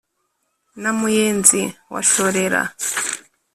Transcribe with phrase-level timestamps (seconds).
[0.81, 1.61] na muyenzi
[1.93, 2.61] wa shorera